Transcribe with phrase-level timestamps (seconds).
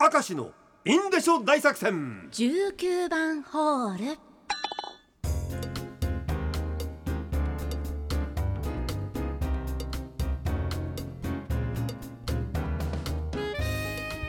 [0.00, 0.52] 明石の
[0.84, 2.28] インデショ大作戦。
[2.30, 4.18] 19番ホール。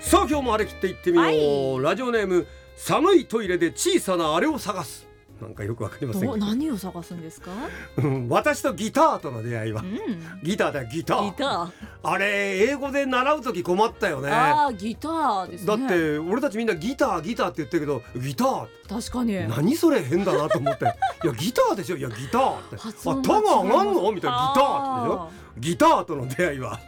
[0.00, 1.84] さあ今日も張り切っていってみよう、はい。
[1.84, 2.46] ラジオネーム
[2.78, 5.07] 寒いトイレで小さなあれを探す
[5.40, 7.50] なんかよくわかりません何を探すんですか？
[7.96, 9.82] うん私とギターとの出会いは。
[9.82, 10.40] うん。
[10.42, 11.24] ギターだよギター。
[11.26, 11.70] ギター。
[12.02, 14.30] あれ英語で習う時困ったよね。
[14.30, 15.66] ああギターですね。
[15.66, 18.66] だって俺たちみんなギターギターって言ってるけどギター。
[18.88, 19.48] 確かに。
[19.48, 20.84] 何それ変だなと思って。
[21.22, 21.96] いやギターでしょ？
[21.96, 22.76] いやギターって。
[22.76, 24.12] あタが上がんの？
[24.12, 24.52] みたいな。
[24.54, 25.30] ギターでしょ？
[25.58, 26.80] ギターとの出会いは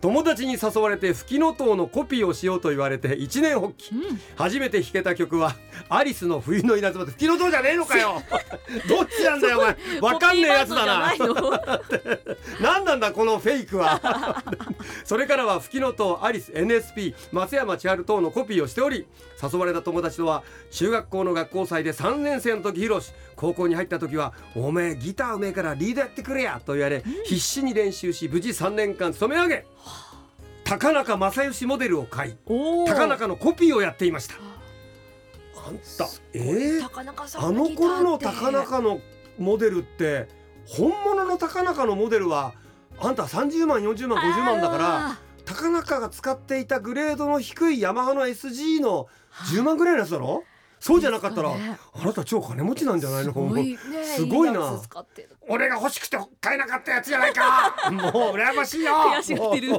[0.00, 3.94] 友達に誘われて吹きの塔のコピーをしようと言われて一年発起。
[3.94, 5.54] うん初めて弾けた曲は
[5.88, 8.22] アリスの冬の稲妻で吹きの塔じゃねえのかよ。
[8.88, 10.00] どっちなんだよお前。
[10.00, 11.12] わかんねえやつだな。
[12.60, 14.42] 何なんだこのフェイクは
[15.04, 19.06] それからは吹きの塔アリス NSP 松山千春等のコピーをしており
[19.42, 29.66] 誘われた友達とは中学校の学校祭で3年生の時披露し高校に入った時は「おめえギターうめえからリードやってくれや」と言われ、必死に練習し無事3年間勤め上げ
[30.64, 34.36] 高中正義モデルを買い高中のコピーをやっていました。
[35.66, 39.00] あんたえー、あの頃の高中の
[39.38, 40.28] モデルって
[40.66, 42.54] 本物の高中のモデルは
[43.00, 49.08] あんた30万40万50万だからあ高中が使っていたグレードの低いヤマハの SG の
[49.52, 50.44] 10万ぐらいのやつだろ？
[50.80, 51.78] そうじゃなかったら、ね。
[51.94, 53.32] あなた超金持ちなんじゃないの？
[53.32, 53.78] すごいね。
[54.04, 54.82] すごいな。
[55.48, 57.90] 俺が欲しくて買えなかったやつじゃないか。
[57.90, 58.92] もう 羨ましいよ。
[58.92, 59.72] 悔しがってる。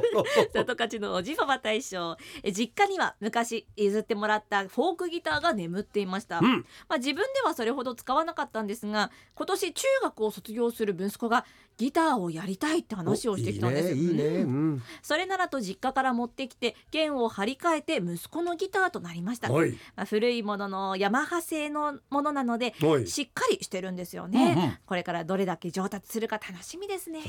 [0.52, 6.66] 里勝のおじパパ大賞え実家には昔譲ってもらったフォークギターが眠っていました、うん。
[6.88, 11.44] まあ、自分ではそれほど使わなかったんですが今年中学を卒業する息子が
[11.76, 14.32] ギターをやりたいって話をしてきたんですいいねうん。
[14.32, 14.42] う
[14.76, 14.82] ん。
[15.02, 19.56] それならと実家から持ってきて弦を張り替えて息子のギターとなりました、ま
[19.96, 22.74] あ、古いもののヤマハ製のものなので
[23.06, 24.78] しっかりしてるんですよね、うんうん。
[24.86, 27.20] これからどれだけ上達するか楽しみですね、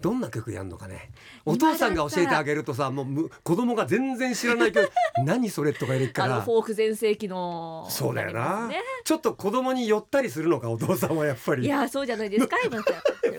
[0.00, 1.10] どんな曲やんのかね。
[1.44, 4.90] お父さんが教えてあげるとさもうむ子供が全然知らない曲。
[5.24, 8.80] 何それとか言うかあのらフォーク全盛期のそうだよな、ね。
[9.04, 11.64] ちょっと子供に寄ったりするのかお父さんはやっぱり。
[11.64, 12.82] いやそうじゃないですか今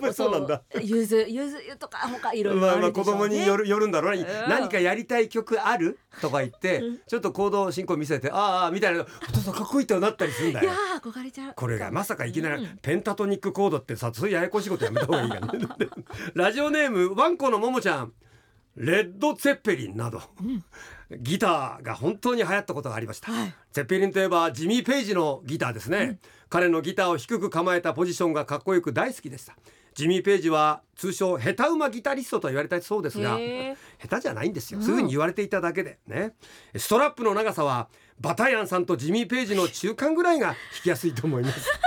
[0.01, 0.63] ぱりそうなんだ。
[0.81, 3.21] ゆずゆず湯とか他いろいろまあるでしょうね。
[3.23, 4.49] 供による寄るんだろうね、うん。
[4.49, 5.99] 何かやりたい曲ある？
[6.19, 6.99] とか言って、うん。
[7.07, 9.01] ちょっと行動進行見せてああみたいな。
[9.01, 10.65] お父さんかっこいいってなったりするんだよ。
[10.65, 11.53] いやー憧れちゃう。
[11.55, 12.79] これがまさかいきなりうん。
[12.81, 15.53] ペンタトニックコードってさそういうややこしいことやめた方がいいかな。
[16.33, 18.13] ラジオネームワンコのももちゃん。
[18.77, 20.21] レッド・ツェッペリンなど。
[20.41, 20.63] うん。
[21.19, 23.53] ギターが本当に流行ったことがありました、はい。
[23.73, 26.19] ゼッペリンといえばジミー・ペイジのギターですね、
[26.49, 29.57] 彼のギターを低く構えたポジションがかっこよく大好きでした
[29.93, 33.37] ジミー・ペイジは通称下手馬ギタリストと言われたそうですが
[33.99, 34.85] 下手じゃないんですよ、うん。
[34.85, 36.33] そういうふうに言われていただけでね。
[36.75, 41.69] ストラップの長さはバタヤンさんとジミー・ペイジの中間ぐらいが弾きやすいと思います。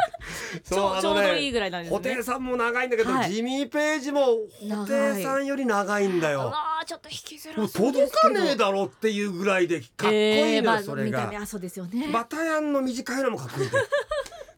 [0.64, 3.30] ちょうちょうどいいねぐらいなんです布ね袋さんも長いんだけど、はい。
[3.30, 4.26] ジミー・ペイジも
[4.60, 6.50] 布袋さんより長いんだよ。
[6.54, 11.20] あーちょっと引きづもうらそう届かねえだろっていうぐらいでかっこいいのよ、えーまあそれが。
[11.20, 12.08] 見た目はそうですよね。
[12.12, 13.70] バタヤンの短いのもかっこいい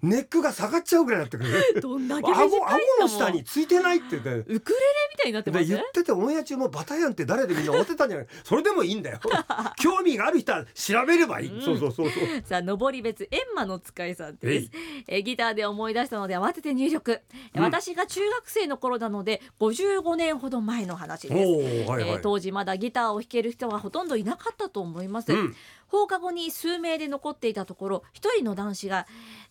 [0.06, 1.80] ネックが下がっちゃうぐらいになってくる。
[1.82, 4.06] どんだけ顎顎の下についてないって。
[4.10, 8.26] 言ってウクレレみたいになってますで言っててオンエア中もバタヤンって誰でみんな思ってたんじゃない。
[8.44, 9.20] それでもいいんだよ。
[9.76, 12.24] 興味がある人は調べればいい、うんそうそうそうそう。
[12.44, 14.70] さあ上り別閻魔の使いさんです。
[15.08, 17.20] えギターで思い出したので慌てて入力、
[17.54, 17.62] うん。
[17.62, 25.54] 私が中学生の頃なので55年ほど前の話です、はいはい、えー当時まだギターを弾ける人はほとんどいなかったと思います、うん
[25.88, 29.06] 放課後に数名で残っていたところ一人の男子が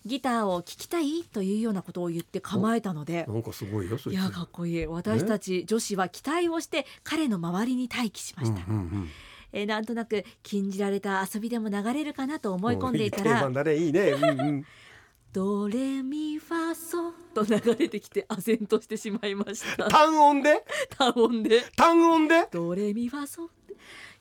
[0.06, 4.86] ギターを聴きたいというようなことを言って構えたのでなんかすごいよそいやかっこいい。
[4.86, 9.10] 私たち女子は期待をして彼の周りに待機しました、うんうんうん。
[9.54, 14.66] えーなんとなく禁じられた遊びでも流れるかなと思い込んでいたらいいね、うんうん、
[15.32, 19.90] ドレミファソと流れてきて唖然としてしまいました。
[19.90, 20.64] 単音で？
[20.98, 21.62] 単音で。
[21.76, 22.48] 単音で？
[22.52, 23.50] ドレミファソ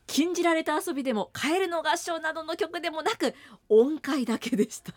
[0.06, 3.34] 禁じられた遊びでもカエルの合唱などの曲でもなく
[3.68, 4.92] 音階だけでした。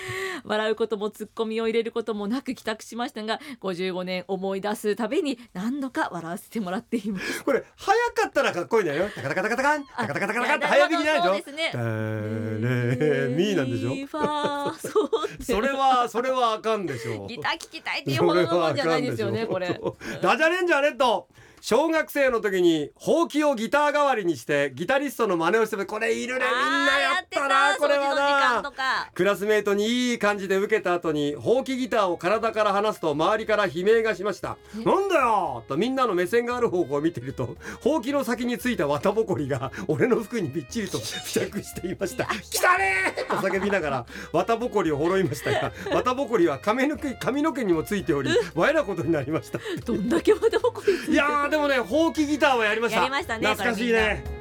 [0.44, 7.42] 笑うこともツッコミを入れることもなく帰宅しましたが55年思い出すたびに何度か笑わせてもらっています。
[7.44, 9.08] これ早かったらかっこいいんだよ。
[9.14, 9.84] タカタカタカタカン。
[9.86, 11.24] タカタカタカタカンって早弾きじゃないでしょ？
[11.24, 15.04] そうですねタレミなんでしょミファソ
[15.34, 19.68] ってそれはそれはあかんでしょギター聴きたいっていうほどのもんじゃないですよねこれ。
[19.68, 19.76] そう
[20.12, 20.22] そう。
[20.22, 21.28] ダジャレンジャーレッド
[21.60, 26.44] 小学生の時にほうきをギター代わりにしてギタリストの真似をしててこれいるね。
[26.46, 27.76] みんなやったな。
[27.76, 28.72] これはな。
[29.14, 34.56] クラスメートにいい感じで受けた後にほうきギターを体から離すと周りから悲鳴がしました。
[34.84, 42.24] なんだよとみんなの目線がある方向を見ていると ほうきの先についた綿ぼこりが俺の服にびっちりと 付着していました。
[42.24, 49.58] 来たねと叫びながら 綿ぼこりをほろいましたが綿ぼこりは髪の毛髪の毛にもついておりわえなことになりました。
[49.84, 52.98] どんだけ綿ぼこりいやでもねほうきギターはやりました。
[53.00, 54.39] やりましたね懐かしいね